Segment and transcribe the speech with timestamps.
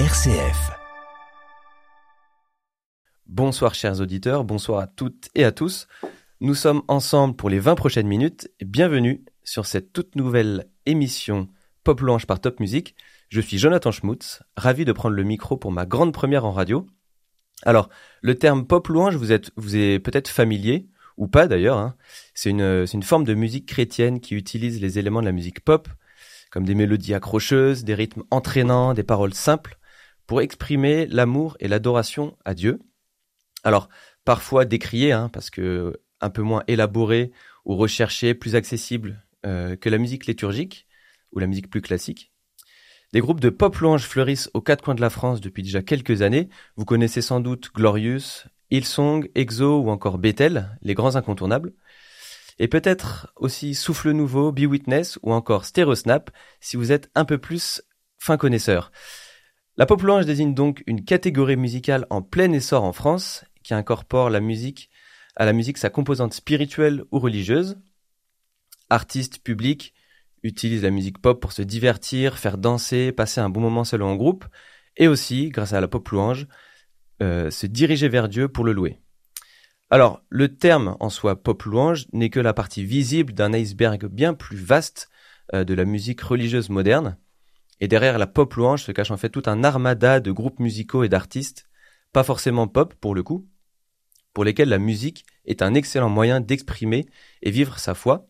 [0.00, 0.72] RCF.
[3.26, 5.86] Bonsoir chers auditeurs, bonsoir à toutes et à tous.
[6.40, 8.50] Nous sommes ensemble pour les 20 prochaines minutes.
[8.60, 11.46] Bienvenue sur cette toute nouvelle émission
[11.84, 12.96] Pop Louange par Top Music.
[13.28, 16.88] Je suis Jonathan Schmutz, ravi de prendre le micro pour ma grande première en radio.
[17.62, 17.88] Alors,
[18.20, 20.88] le terme pop louange vous, êtes, est peut-être familier,
[21.18, 21.78] ou pas d'ailleurs.
[21.78, 21.94] Hein.
[22.34, 25.88] C'est une forme de musique chrétienne qui utilise les éléments de la musique pop,
[26.50, 29.78] comme des mélodies accrocheuses, des rythmes entraînants, des paroles simples,
[30.26, 32.80] pour exprimer l'amour et l'adoration à Dieu.
[33.62, 33.88] Alors,
[34.24, 37.32] parfois décrié, hein, parce que un peu moins élaboré
[37.64, 40.86] ou recherché, plus accessible euh, que la musique liturgique
[41.32, 42.32] ou la musique plus classique.
[43.12, 46.22] Des groupes de pop louange fleurissent aux quatre coins de la France depuis déjà quelques
[46.22, 46.48] années.
[46.76, 51.74] Vous connaissez sans doute Glorious, Hillsong, Exo ou encore Bethel, les grands incontournables.
[52.58, 57.38] Et peut-être aussi Souffle Nouveau, Be Witness ou encore Stereosnap si vous êtes un peu
[57.38, 57.82] plus
[58.18, 58.90] fin connaisseur.
[59.76, 64.30] La pop louange désigne donc une catégorie musicale en plein essor en France qui incorpore
[64.30, 64.88] la musique
[65.34, 67.76] à la musique sa composante spirituelle ou religieuse.
[68.88, 69.92] Artistes, publics,
[70.44, 74.06] utilise la musique pop pour se divertir, faire danser, passer un bon moment seul ou
[74.06, 74.44] en groupe,
[74.96, 76.46] et aussi, grâce à la pop louange,
[77.20, 79.00] euh, se diriger vers Dieu pour le louer.
[79.90, 84.34] Alors, le terme en soi pop louange n'est que la partie visible d'un iceberg bien
[84.34, 85.08] plus vaste
[85.52, 87.16] euh, de la musique religieuse moderne,
[87.80, 91.04] et derrière la pop louange se cache en fait tout un armada de groupes musicaux
[91.04, 91.68] et d'artistes,
[92.12, 93.48] pas forcément pop pour le coup,
[94.32, 97.06] pour lesquels la musique est un excellent moyen d'exprimer
[97.42, 98.26] et vivre sa foi.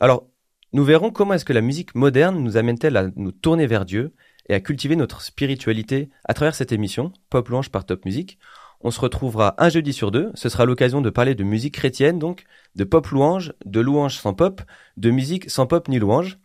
[0.00, 0.28] Alors,
[0.72, 4.14] nous verrons comment est-ce que la musique moderne nous amène-t-elle à nous tourner vers Dieu
[4.48, 8.38] et à cultiver notre spiritualité à travers cette émission, Pop Louange par Top Music.
[8.80, 10.30] On se retrouvera un jeudi sur deux.
[10.34, 12.44] Ce sera l'occasion de parler de musique chrétienne, donc,
[12.76, 14.62] de pop louange, de louange sans pop,
[14.96, 16.38] de musique sans pop ni louange,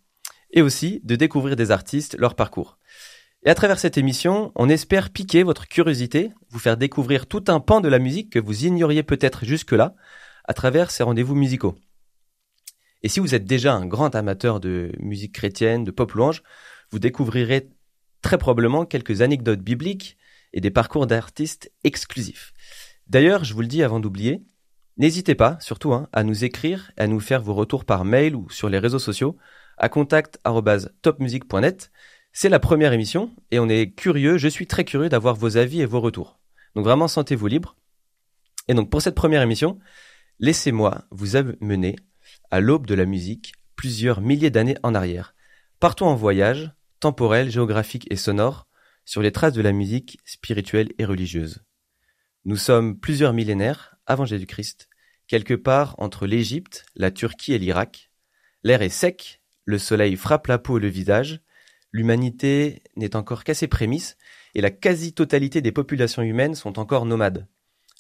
[0.56, 2.80] et aussi de découvrir des artistes, leur parcours.
[3.44, 7.60] Et à travers cette émission, on espère piquer votre curiosité, vous faire découvrir tout un
[7.60, 9.96] pan de la musique que vous ignoriez peut-être jusque-là,
[10.46, 11.76] à travers ces rendez-vous musicaux.
[13.04, 16.42] Et si vous êtes déjà un grand amateur de musique chrétienne, de pop louange,
[16.90, 17.70] vous découvrirez
[18.24, 20.18] très probablement quelques anecdotes bibliques
[20.54, 22.54] et des parcours d'artistes exclusifs.
[23.06, 24.42] D'ailleurs, je vous le dis avant d'oublier,
[24.98, 28.50] n'hésitez pas, surtout, hein, à nous écrire à nous faire vos retours par mail ou
[28.50, 29.38] sur les réseaux sociaux
[29.78, 31.92] à contact@topmusic.net.
[32.32, 35.82] C'est la première émission et on est curieux, je suis très curieux d'avoir vos avis
[35.82, 36.40] et vos retours.
[36.76, 37.76] Donc vraiment sentez-vous libre.
[38.68, 39.80] Et donc pour cette première émission,
[40.40, 41.96] laissez-moi vous amener
[42.52, 45.36] à l'aube de la musique, plusieurs milliers d'années en arrière.
[45.80, 48.68] Partons en voyage, temporel, géographique et sonore,
[49.06, 51.64] sur les traces de la musique spirituelle et religieuse.
[52.44, 54.90] Nous sommes plusieurs millénaires avant Jésus-Christ,
[55.28, 58.12] quelque part entre l'Égypte, la Turquie et l'Irak.
[58.64, 61.42] L'air est sec, le soleil frappe la peau et le visage,
[61.92, 64.18] l'humanité n'est encore qu'à ses prémices,
[64.54, 67.48] et la quasi-totalité des populations humaines sont encore nomades.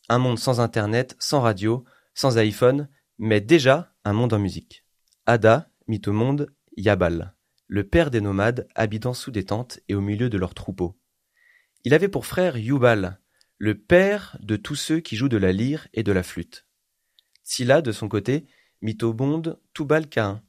[0.07, 1.83] Un monde sans internet, sans radio,
[2.13, 2.87] sans iPhone,
[3.17, 4.85] mais déjà un monde en musique.
[5.25, 7.35] Ada mit au monde Yabal,
[7.67, 10.97] le père des nomades habitant sous des tentes et au milieu de leurs troupeaux.
[11.83, 13.19] Il avait pour frère Yubal,
[13.57, 16.67] le père de tous ceux qui jouent de la lyre et de la flûte.
[17.43, 18.45] Silla, de son côté,
[18.81, 20.43] mit au monde Tubal-Cain,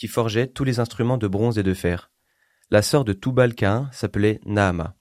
[0.00, 2.10] qui forgeait tous les instruments de bronze et de fer.
[2.70, 4.96] La sœur de Tubal-Cain s'appelait Naama.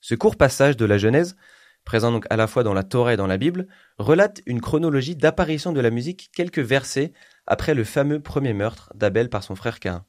[0.00, 1.34] Ce court passage de la Genèse
[1.84, 3.66] présent donc à la fois dans la Torah et dans la Bible,
[3.96, 7.14] relate une chronologie d'apparition de la musique quelques versets
[7.46, 10.04] après le fameux premier meurtre d'Abel par son frère Cain,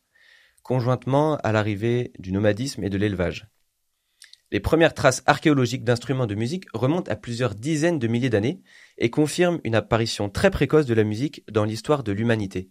[0.61, 3.47] conjointement à l'arrivée du nomadisme et de l'élevage.
[4.51, 8.61] Les premières traces archéologiques d'instruments de musique remontent à plusieurs dizaines de milliers d'années
[8.97, 12.69] et confirment une apparition très précoce de la musique dans l'histoire de l'humanité.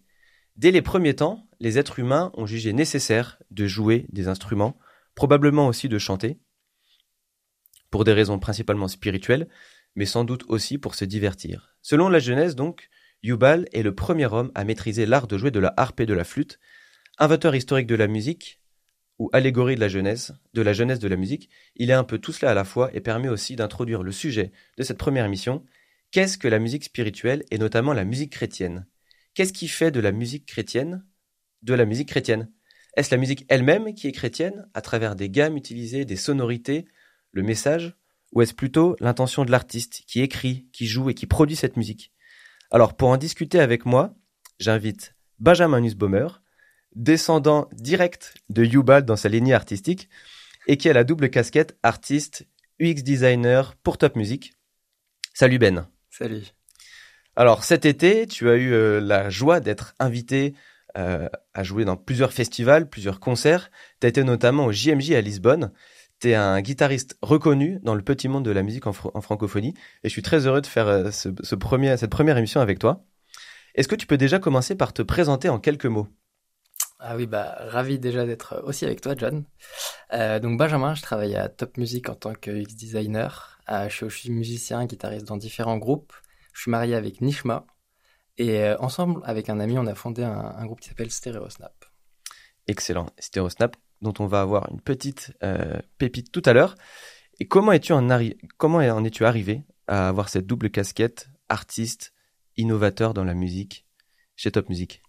[0.59, 4.77] Dès les premiers temps, les êtres humains ont jugé nécessaire de jouer des instruments,
[5.15, 6.41] probablement aussi de chanter,
[7.91, 9.49] pour des raisons principalement spirituelles,
[9.95, 11.77] mais sans doute aussi pour se divertir.
[11.81, 12.91] Selon la Genèse donc,
[13.23, 16.15] Yubal est le premier homme à maîtriser l'art de jouer de la harpe et de
[16.15, 16.59] la flûte,
[17.19, 18.61] inventeur historique de la musique,
[19.21, 22.19] ou allégorie de la jeunesse, de la jeunesse de la musique, il est un peu
[22.19, 25.65] tout cela à la fois et permet aussi d'introduire le sujet de cette première émission.
[26.11, 28.87] Qu'est-ce que la musique spirituelle et notamment la musique chrétienne?
[29.39, 31.07] Qu'est-ce qui fait de la musique chrétienne
[31.63, 32.51] de la musique chrétienne?
[32.97, 36.87] Est-ce la musique elle-même qui est chrétienne à travers des gammes utilisées, des sonorités,
[37.31, 37.95] le message,
[38.33, 42.13] ou est-ce plutôt l'intention de l'artiste qui écrit, qui joue et qui produit cette musique?
[42.73, 44.17] Alors pour en discuter avec moi,
[44.59, 46.27] j'invite Benjamin Nussbaumer,
[46.97, 50.09] descendant direct de Yubal dans sa lignée artistique,
[50.67, 52.49] et qui a la double casquette artiste,
[52.81, 54.55] UX designer pour Top Music.
[55.33, 55.87] Salut Ben.
[56.11, 56.58] Salut.
[57.39, 60.55] Alors cet été, tu as eu euh, la joie d'être invité
[60.97, 63.71] euh, à jouer dans plusieurs festivals, plusieurs concerts.
[64.01, 65.73] Tu as été notamment au JMJ à Lisbonne
[66.21, 70.09] tu es un guitariste reconnu dans le petit monde de la musique en, francophonie et
[70.09, 73.05] je suis très heureux de faire euh, ce, premier, cette première émission avec toi.
[73.77, 76.09] Est-ce que tu peux déjà commencer par te présenter en quelques mots?
[76.99, 79.45] Ah oui, bah ravi déjà d'être aussi avec toi, John.
[80.11, 83.61] Donc Benjamin, je travaille à Top Music en tant que UX designer.
[83.69, 86.13] Je suis musicien, guitariste dans différents groupes.
[86.59, 87.65] Je suis marié avec Nishma.
[88.37, 91.85] Et euh, ensemble, avec un ami, on a fondé un, groupe qui s'appelle Stereosnap.
[92.67, 93.07] Excellent.
[93.21, 95.33] Stereosnap, dont on va avoir une petite
[95.99, 96.75] pépite tout à l'heure.
[97.39, 98.09] Et comment es-tu en,
[98.57, 102.13] comment en es-tu arrivé à avoir cette double casquette artiste,
[102.57, 103.87] innovateur dans la musique
[104.35, 105.01] chez Top Music?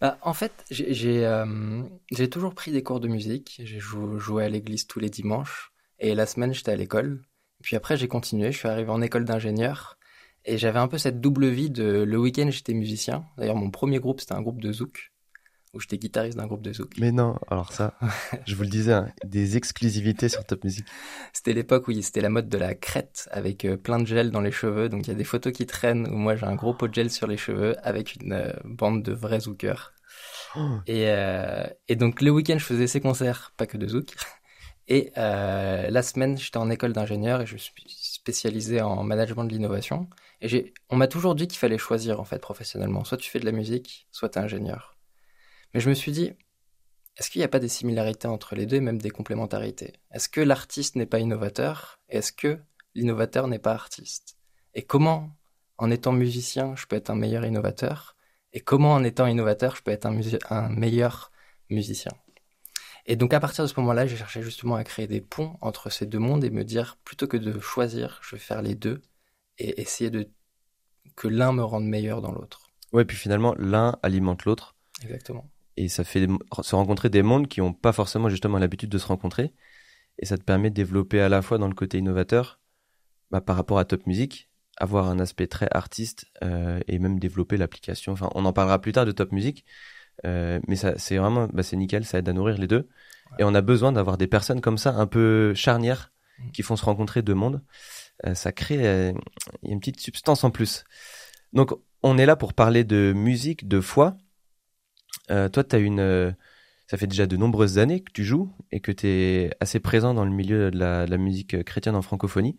[0.00, 3.60] Bah, en fait, euh, j'ai toujours pris des cours de musique.
[3.62, 5.72] J'ai joué à l'église tous les dimanches.
[6.00, 7.22] Et la semaine, j'étais à l'école.
[7.62, 8.50] Puis après, j'ai continué.
[8.50, 9.96] Je suis arrivé en école d'ingénieur.
[10.44, 13.24] Et j'avais un peu cette double vie de le week-end, j'étais musicien.
[13.38, 15.12] D'ailleurs, mon premier groupe, c'était un groupe de zouk
[15.74, 16.92] où j'étais guitariste d'un groupe de zouk.
[16.98, 17.94] Mais non, alors ça,
[18.46, 20.84] je vous le disais, hein, des exclusivités sur Top Music.
[21.32, 24.42] C'était l'époque où c'était la mode de la crête avec euh, plein de gel dans
[24.42, 24.88] les cheveux.
[24.88, 26.94] Donc il y a des photos qui traînent où moi j'ai un gros pot de
[26.94, 29.92] gel sur les cheveux avec une euh, bande de vrais zoukers.
[30.56, 30.60] Oh.
[30.86, 34.14] Et, euh, et, donc le week-end je faisais ces concerts, pas que de zouk.
[34.88, 40.08] Et la semaine j'étais en école d'ingénieur et je suis spécialisé en management de l'innovation.
[40.42, 43.04] Et on m'a toujours dit qu'il fallait choisir en fait professionnellement.
[43.04, 44.98] Soit tu fais de la musique, soit tu es ingénieur.
[45.72, 46.32] Mais je me suis dit,
[47.16, 49.92] est-ce qu'il n'y a pas des similarités entre les deux même des complémentarités?
[50.10, 52.58] Est-ce que l'artiste n'est pas innovateur est-ce que
[52.94, 54.36] l'innovateur n'est pas artiste?
[54.74, 55.34] Et comment,
[55.78, 58.16] en étant musicien, je peux être un meilleur innovateur?
[58.52, 61.32] Et comment, en étant innovateur, je peux être un, un meilleur
[61.70, 62.12] musicien?
[63.06, 65.88] Et donc à partir de ce moment-là, j'ai cherché justement à créer des ponts entre
[65.88, 69.00] ces deux mondes et me dire, plutôt que de choisir, je vais faire les deux
[69.58, 70.28] et essayer de
[71.16, 72.70] que l'un me rende meilleur dans l'autre.
[72.92, 74.76] Ouais, puis finalement, l'un alimente l'autre.
[75.02, 76.26] Exactement et ça fait
[76.62, 79.52] se rencontrer des mondes qui n'ont pas forcément justement l'habitude de se rencontrer.
[80.18, 82.60] Et ça te permet de développer à la fois dans le côté innovateur,
[83.30, 87.56] bah, par rapport à Top Music, avoir un aspect très artiste euh, et même développer
[87.56, 88.12] l'application.
[88.12, 89.64] Enfin, on en parlera plus tard de Top Music,
[90.26, 92.88] euh, mais ça, c'est vraiment, bah, c'est nickel, ça aide à nourrir les deux.
[93.38, 96.50] Et on a besoin d'avoir des personnes comme ça, un peu charnières, mm.
[96.50, 97.62] qui font se rencontrer deux mondes.
[98.26, 99.12] Euh, ça crée
[99.62, 100.84] une petite substance en plus.
[101.52, 101.72] Donc,
[102.02, 104.16] on est là pour parler de musique, de foi,
[105.30, 106.32] euh, toi, as une, euh,
[106.88, 110.14] ça fait déjà de nombreuses années que tu joues et que tu es assez présent
[110.14, 112.58] dans le milieu de la, musique chrétienne en francophonie.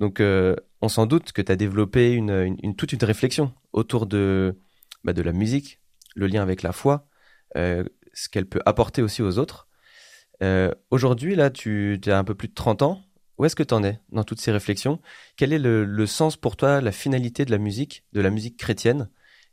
[0.00, 4.58] Donc, euh, on s'en doute que tu as développé une, toute une réflexion autour de,
[5.04, 5.80] bah, de la musique,
[6.16, 7.06] le lien avec la foi,
[7.54, 9.68] ce qu'elle peut apporter aussi aux autres.
[10.90, 13.02] Aujourd'hui, là, tu as un peu plus de 30 ans.
[13.38, 15.00] Où est-ce que tu en es dans toutes ces réflexions?
[15.36, 19.08] Quel est le, sens pour toi, la finalité de la musique, de la musique chrétienne?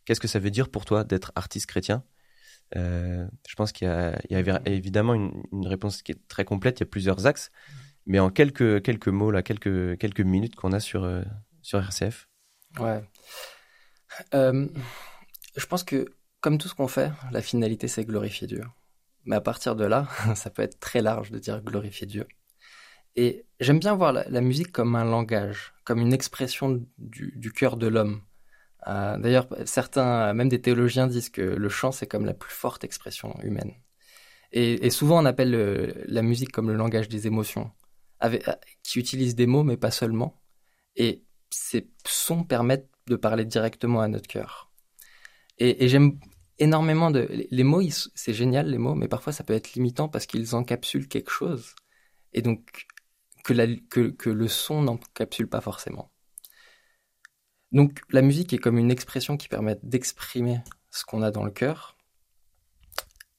[0.06, 2.04] Qu'est-ce que ça veut dire pour toi d'être artiste chrétien?
[2.76, 6.80] Euh, je pense qu'il y, a évidemment une, réponse qui est très complète.
[6.80, 7.52] Il y a plusieurs axes,
[8.06, 11.24] mais en quelques quelques mots là, quelques quelques minutes qu'on a sur euh,
[11.62, 12.30] sur RCF.
[12.80, 13.02] Ouais.
[14.36, 14.68] Euh,
[15.56, 16.06] je pense que
[16.42, 18.64] comme tout ce qu'on fait, la finalité c'est glorifier Dieu.
[19.26, 22.28] Mais à partir de là, ça peut être très large de dire glorifier Dieu.
[23.16, 27.88] Et j'aime bien voir la, musique comme un langage, comme une expression du, cœur de
[27.88, 28.22] l'homme.
[28.88, 32.84] Euh, d'ailleurs, certains, même des théologiens, disent que le chant, c'est comme la plus forte
[32.84, 33.74] expression humaine.
[34.52, 37.72] Et, souvent, on appelle la musique comme le langage des émotions,
[38.24, 38.38] euh,
[38.84, 40.42] qui utilise des mots, mais pas seulement.
[40.96, 44.72] Et ces sons permettent de parler directement à notre cœur.
[45.58, 46.20] Et, j'aime
[46.58, 47.28] énormément de...
[47.52, 47.82] Les mots,
[48.16, 51.76] c'est génial, les mots, mais parfois, ça peut être limitant parce qu'ils encapsulent quelque chose.
[52.34, 52.88] Et donc,
[53.44, 53.54] que,
[53.90, 56.12] que, que le son n'encapsule pas forcément.
[57.72, 61.52] Donc la musique est comme une expression qui permet d'exprimer ce qu'on a dans le
[61.52, 61.96] cœur.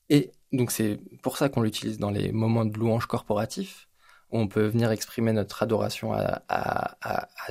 [0.08, 3.88] Et donc c'est pour ça qu'on l'utilise dans les moments de louange corporatif,
[4.30, 6.96] où on peut venir exprimer notre adoration à,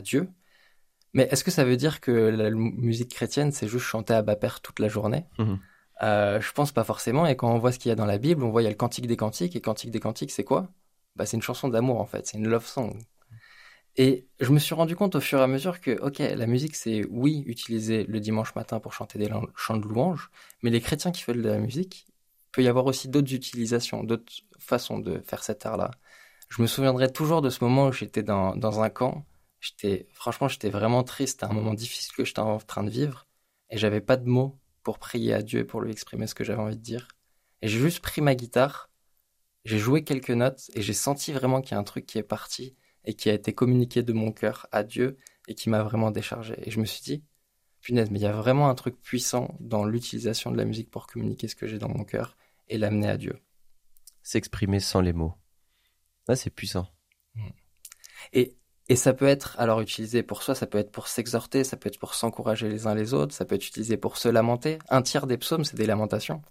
[0.04, 0.30] Dieu.
[1.14, 4.36] Mais est-ce que ça veut dire que la musique chrétienne, c'est juste chanter à bas
[4.36, 5.26] père toute la journée?
[5.38, 5.56] Mmh.
[6.04, 7.26] euh, Je pense pas forcément.
[7.26, 8.68] Et quand on voit ce qu'il y a dans la Bible, on voit il y
[8.68, 9.56] a le Cantique des Cantiques.
[9.56, 10.70] Et Cantique des Cantiques, c'est quoi?
[11.20, 12.98] Bah, C'est une chanson d'amour en fait, c'est une love song.
[13.98, 16.76] Et je me suis rendu compte au fur et à mesure que, ok, la musique,
[16.76, 20.32] c'est oui, utiliser le dimanche matin pour chanter des chants de louange,
[20.64, 24.04] mais les chrétiens qui font de la musique, il peut y avoir aussi d'autres utilisations,
[24.04, 25.92] d'autres façons de faire cet art-là.
[26.50, 29.26] Je me souviendrai toujours de ce moment où j'étais dans, dans un camp.
[29.60, 31.42] J'étais, franchement, j'étais vraiment triste.
[31.42, 33.28] C'était un moment difficile que j'étais en train de vivre.
[33.70, 36.44] Et j'avais pas de mots pour prier à Dieu et pour lui exprimer ce que
[36.46, 37.10] j'avais envie de dire.
[37.62, 38.89] Et j'ai juste pris ma guitare,
[39.66, 42.24] j'ai joué quelques notes et j'ai senti vraiment qu'il y a un truc qui est
[42.24, 42.76] parti
[43.06, 46.56] et qui a été communiqué de mon cœur à Dieu et qui m'a vraiment déchargé.
[46.66, 47.24] Et je me suis dit,
[47.82, 51.08] punaise, mais il y a vraiment un truc puissant dans l'utilisation de la musique pour
[51.08, 52.38] communiquer ce que j'ai dans mon cœur
[52.68, 53.40] et l'amener à Dieu.
[54.22, 55.34] S'exprimer sans les mots.
[56.36, 56.88] c'est puissant.
[58.34, 58.58] Et,
[58.90, 61.88] et ça peut être alors utilisé pour soi, ça peut être pour s'exhorter, ça peut
[61.88, 64.78] être pour s'encourager les uns les autres, ça peut être utilisé pour se lamenter.
[64.90, 66.42] Un tiers des psaumes, c'est des lamentations.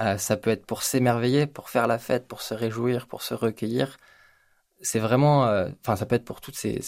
[0.00, 3.34] Euh, ça peut être pour s'émerveiller, pour faire la fête, pour se réjouir, pour se
[3.34, 3.96] recueillir.
[4.80, 6.78] C'est vraiment, euh, enfin, ça peut être pour toutes ces,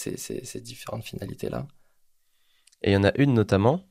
[0.61, 1.67] différentes finalités-là.
[2.81, 3.85] Et il y en a une notamment,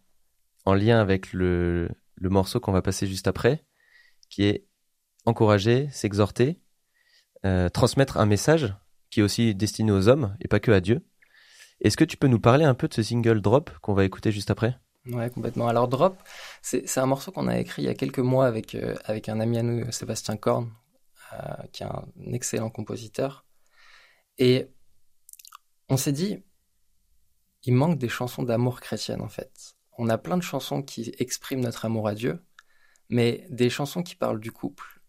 [0.64, 3.64] en lien avec le, le morceau qu'on va passer juste après,
[4.30, 4.66] qui est
[5.26, 6.60] encourager, s'exhorter,
[7.44, 8.74] euh, transmettre un message
[9.10, 11.04] qui est aussi destiné aux hommes et pas que à Dieu.
[11.80, 14.32] Est-ce que tu peux nous parler un peu de ce single Drop qu'on va écouter
[14.32, 14.78] juste après?
[15.06, 15.68] Ouais, complètement.
[15.68, 16.22] Alors Drop,
[16.62, 19.40] c'est un morceau qu'on a écrit il y a quelques mois avec, euh, avec un
[19.40, 20.70] ami à nous, Sébastien Korn,
[21.32, 21.38] euh,
[21.72, 23.46] qui est un excellent compositeur.
[24.38, 24.68] Et
[25.88, 26.42] on s'est dit,
[27.64, 29.74] il manque des chansons d'amour chrétienne en fait.
[29.98, 32.42] On a plein de chansons qui expriment notre amour à Dieu,
[33.10, 35.00] mais des chansons qui parlent du couple.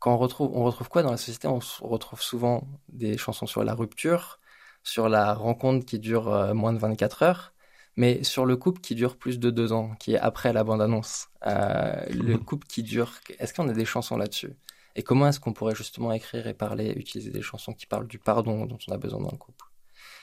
[0.00, 1.48] Quand on retrouve, on retrouve quoi dans la société?
[1.48, 4.40] On retrouve souvent des chansons sur la rupture,
[4.84, 7.54] sur la rencontre qui dure euh, moins de 24 heures,
[7.98, 11.26] mais sur le couple qui dure plus de deux ans, qui est après la bande-annonce.
[11.46, 12.44] Euh, le mhm.
[12.44, 14.52] couple qui dure, est-ce qu'on a des chansons là-dessus?
[14.94, 18.20] Et comment est-ce qu'on pourrait justement écrire et parler, utiliser des chansons qui parlent du
[18.20, 19.64] pardon dont on a besoin dans le couple?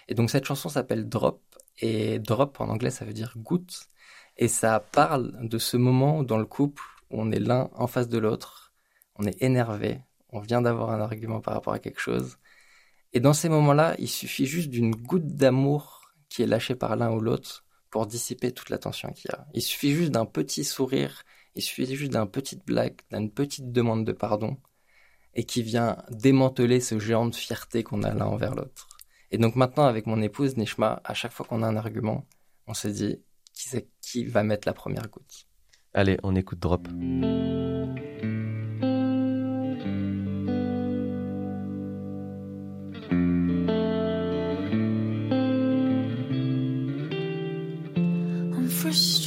[0.07, 1.41] Et donc cette chanson s'appelle Drop,
[1.79, 3.89] et Drop en anglais ça veut dire goutte,
[4.37, 8.07] et ça parle de ce moment dans le couple où on est l'un en face
[8.07, 8.71] de l'autre,
[9.17, 12.37] on est énervé, on vient d'avoir un argument par rapport à quelque chose.
[13.11, 17.11] Et dans ces moments-là, il suffit juste d'une goutte d'amour qui est lâchée par l'un
[17.11, 17.64] ou l'autre
[17.95, 19.47] pour dissiper toute la tension qu'il y a.
[19.53, 21.23] Il suffit juste d'un petit sourire,
[21.55, 24.57] il suffit juste d'une petite blague, d'une petite demande de pardon,
[25.33, 28.89] et qui vient démanteler ce géant de fierté qu'on a l'un envers l'autre.
[29.31, 32.27] Et donc maintenant, avec mon épouse Nishma, à chaque fois qu'on a un argument,
[32.67, 33.21] on se dit
[33.53, 33.69] qui
[34.01, 35.47] qui va mettre la première goutte?
[35.93, 36.89] Allez, on écoute Drop.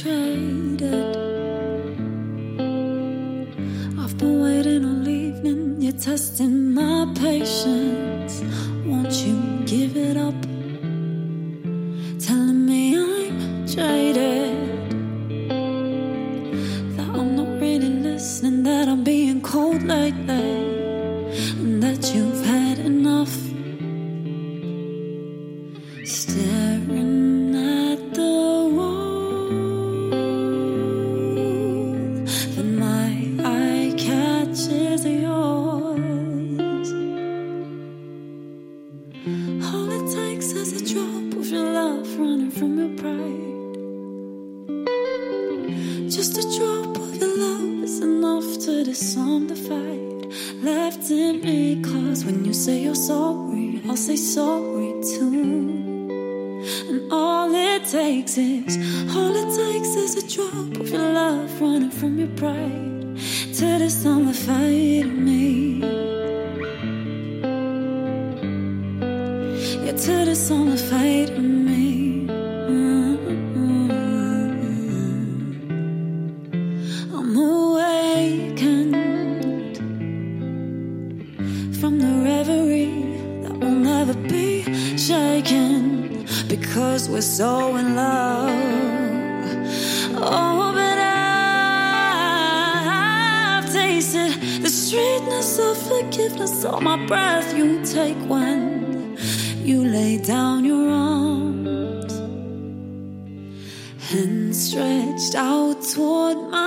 [0.01, 1.17] Frustrated.
[3.99, 5.81] I've been waiting all evening.
[5.81, 8.41] You're testing my patience.
[8.85, 10.48] Won't you give it up?
[59.15, 63.17] All it takes is a drop of your love running from your pride
[63.57, 63.89] to the
[64.33, 65.79] fight in me.
[69.85, 70.35] Yeah, to the
[70.77, 71.98] fight in me.
[99.69, 102.13] You lay down your arms
[104.11, 106.59] and stretched out toward mine.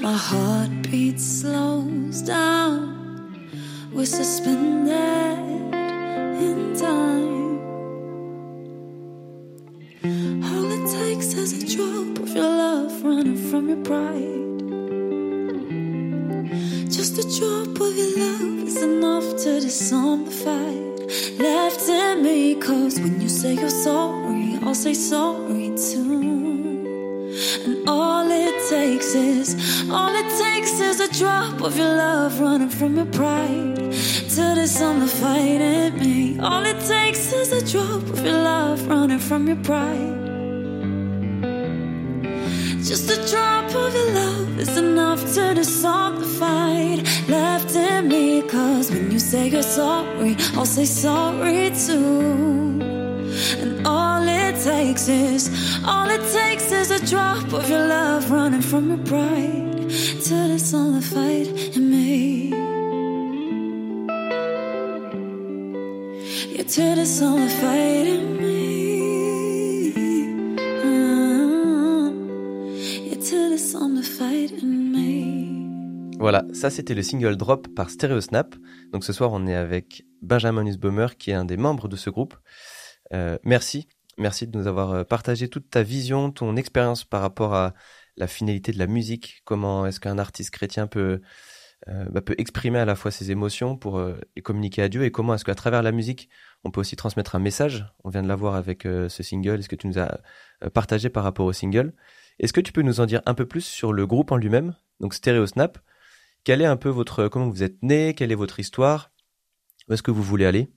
[0.00, 3.48] My heartbeat slows down.
[3.92, 5.38] We're suspended
[6.48, 7.60] in time.
[10.42, 14.47] All it takes is a drop of your love running from your pride.
[17.18, 22.54] A drop of your love is enough to disarm the fight left in me.
[22.54, 27.32] Cause when you say you're sorry, I'll say sorry too.
[27.66, 32.68] And all it takes is, all it takes is a drop of your love running
[32.68, 36.38] from your pride to disarm the fight in me.
[36.38, 40.17] All it takes is a drop of your love running from your pride.
[42.88, 48.40] Just a drop of your love is enough to dissolve the fight left in me.
[48.40, 52.80] Cause when you say you're sorry, I'll say sorry too.
[53.60, 55.50] And all it takes is,
[55.84, 59.90] all it takes is a drop of your love running from your pride
[60.26, 62.48] to dissolve the fight in me.
[66.56, 68.37] Yeah, to dissolve the fight in me.
[76.18, 78.56] Voilà, ça c'était le single drop par Stereo Snap.
[78.92, 82.10] Donc ce soir on est avec Benjamin Nussbaumer qui est un des membres de ce
[82.10, 82.34] groupe.
[83.14, 83.86] Euh, merci,
[84.18, 87.72] merci de nous avoir euh, partagé toute ta vision, ton expérience par rapport à
[88.16, 89.42] la finalité de la musique.
[89.44, 91.20] Comment est-ce qu'un artiste chrétien peut
[91.86, 94.02] euh, bah, peut exprimer à la fois ses émotions pour
[94.42, 96.28] communiquer à Dieu et comment est-ce qu'à travers la musique
[96.64, 97.86] on peut aussi transmettre un message?
[98.02, 99.60] On vient de l'avoir avec ce single.
[99.60, 100.18] Est-ce que tu nous as
[100.74, 101.94] partagé par rapport au single?
[102.40, 104.74] Est-ce que tu peux nous en dire un peu plus sur le groupe en lui-même,
[104.98, 105.78] donc Stereo Snap
[106.48, 109.10] Quel est un peu votre comment vous êtes né Quelle est votre histoire
[109.86, 110.72] Où est-ce que vous voulez aller?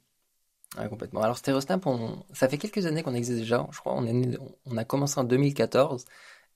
[0.75, 1.21] Complètement.
[1.21, 2.25] Alors Stereosnap, on...
[2.33, 3.65] ça fait quelques années qu'on existe déjà.
[3.71, 6.03] Je crois on a commencé en 2014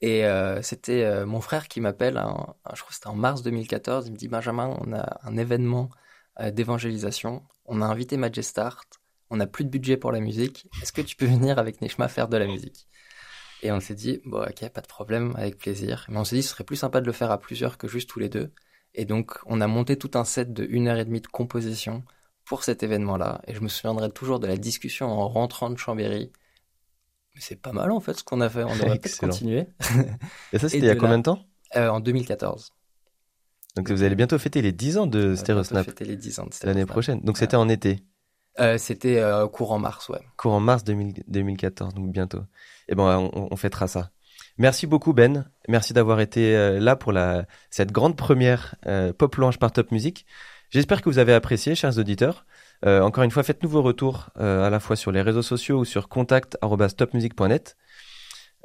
[0.01, 2.15] et euh, c'était euh, mon frère qui m'appelle.
[2.15, 4.07] Je crois que c'était en mars 2014.
[4.07, 5.91] Il me dit Benjamin, on a un événement
[6.41, 7.41] euh, d'évangélisation.
[7.63, 8.84] On a invité Majestart.
[9.29, 10.67] On n'a plus de budget pour la musique.
[10.81, 12.89] Est-ce que tu peux venir avec Neshma faire de la musique?
[13.62, 16.05] Et on s'est dit bon ok, pas de problème, avec plaisir.
[16.10, 18.10] Mais on s'est dit ce serait plus sympa de le faire à plusieurs que juste
[18.10, 18.51] tous les deux.
[18.95, 22.03] Et donc on a monté tout un set de une heure et demie de composition
[22.45, 23.41] pour cet événement-là.
[23.47, 26.31] Et je me souviendrai toujours de la discussion en rentrant de Chambéry.
[27.35, 28.63] Mais c'est pas mal en fait ce qu'on a fait.
[28.63, 29.67] On devrait peut-être continuer.
[30.53, 31.45] Et ça c'était il y a combien de temps?
[31.75, 32.71] Euh, en 2014.
[33.75, 36.05] Donc vous allez bientôt fêter les 10 ans de On va Stereo bientôt Snap fêter
[36.05, 37.19] les 10 ans de l'année prochaine.
[37.21, 38.05] Donc c'était en été.
[38.59, 40.21] Euh, C'était euh, courant mars, ouais.
[40.37, 42.41] courant mars 2000 2014, donc bientôt.
[42.87, 44.11] Et ben, on, on fêtera ça.
[44.57, 47.13] Merci beaucoup Ben, merci d'avoir été euh, là pour
[47.69, 50.25] cette grande première euh, Pop Lounge par Top Music.
[50.69, 52.45] J'espère que vous avez apprécié, chers auditeurs.
[52.85, 55.79] Euh, encore une fois, faites-nous vos retours euh, à la fois sur les réseaux sociaux
[55.79, 57.77] ou sur contact@topmusic.net.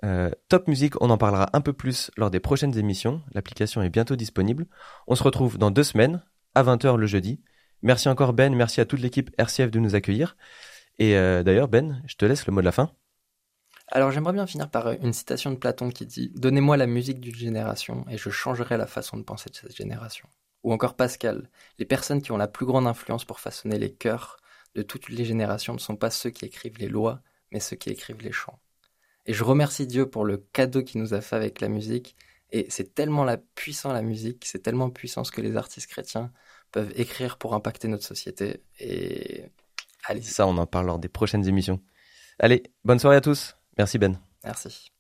[0.04, 3.23] Euh, Top Music, on en parlera un peu plus lors des prochaines émissions.
[3.32, 4.66] L'application est bientôt disponible.
[5.06, 6.23] On se retrouve dans deux semaines,
[6.54, 7.40] à 20h le jeudi.
[7.82, 10.37] Merci encore Ben, merci à toute l'équipe RCF de nous accueillir.
[10.98, 12.90] Et d'ailleurs Ben, je te laisse le mot de la fin.
[13.92, 17.35] Alors j'aimerais bien finir par une citation de Platon qui dit Donnez-moi la musique d'une
[17.35, 20.29] génération et je changerai la façon de penser de cette génération.
[20.62, 21.48] Ou encore Pascal
[21.79, 24.37] Les personnes qui ont la plus grande influence pour façonner les cœurs
[24.76, 27.90] de toutes les générations ne sont pas ceux qui écrivent les lois, mais ceux qui
[27.90, 28.61] écrivent les chants.
[29.26, 32.14] Et je remercie Dieu pour le cadeau qu'il nous a fait avec la musique.
[32.53, 36.33] Et c'est tellement la puissant la musique, c'est tellement puissant ce que les artistes chrétiens
[36.70, 38.62] peuvent écrire pour impacter notre société.
[38.79, 39.44] Et
[40.05, 41.81] allez, Ça, on en parle lors des prochaines émissions.
[42.38, 43.57] Allez, bonne soirée à tous.
[43.81, 44.19] Merci Ben.
[44.45, 44.93] merci.